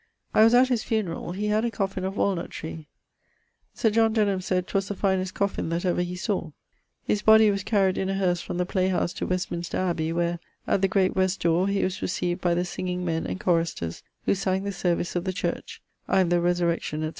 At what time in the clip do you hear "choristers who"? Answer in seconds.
13.39-14.33